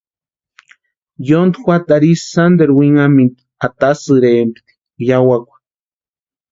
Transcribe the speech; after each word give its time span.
Yontki 1.27 1.59
juatarhu 1.67 2.09
ísï 2.13 2.27
sánteru 2.33 2.73
winhamintu 2.79 3.39
antatsirasïrempti 3.65 4.61
yawakwa. 5.09 5.55